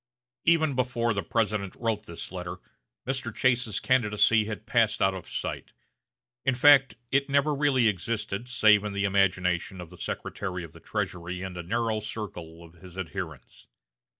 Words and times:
Even 0.45 0.73
before 0.73 1.13
the 1.13 1.21
President 1.21 1.75
wrote 1.75 2.07
this 2.07 2.31
letter, 2.31 2.55
Mr. 3.05 3.31
Chase's 3.31 3.79
candidacy 3.79 4.45
had 4.45 4.65
passed 4.65 4.99
out 4.99 5.13
of 5.13 5.29
sight. 5.29 5.73
In 6.43 6.55
fact, 6.55 6.95
it 7.11 7.29
never 7.29 7.53
really 7.53 7.87
existed 7.87 8.47
save 8.47 8.83
in 8.83 8.93
the 8.93 9.05
imagination 9.05 9.79
of 9.79 9.91
the 9.91 9.99
Secretary 9.99 10.63
of 10.63 10.73
the 10.73 10.79
Treasury 10.79 11.43
and 11.43 11.55
a 11.55 11.61
narrow 11.61 11.99
circle 11.99 12.63
of 12.63 12.73
his 12.81 12.97
adherents. 12.97 13.67